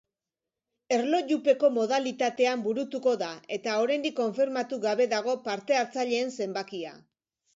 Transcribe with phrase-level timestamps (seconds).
[0.95, 6.97] Erlojupeko modalitatean burutuko da eta oraindik konfirmatu gabe dago parte hartzaileen zenbakia.